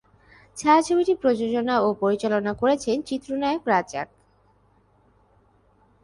ছায়াছবিটি 0.57 1.13
প্রযোজনা 1.15 1.75
ও 1.81 1.87
পরিচালনা 1.93 2.51
করেছেন 2.53 2.97
চিত্রনায়ক 3.01 3.63
রাজ্জাক। 3.67 4.07